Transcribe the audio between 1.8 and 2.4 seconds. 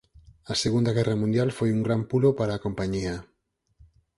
gran pulo